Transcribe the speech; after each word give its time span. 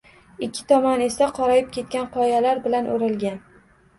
Ikki 0.45 0.63
tomon 0.71 1.03
esa 1.07 1.27
qorayib 1.39 1.69
ketgan 1.77 2.07
qoyalar 2.17 2.61
bilan 2.65 2.89
oʻralgan 2.95 3.37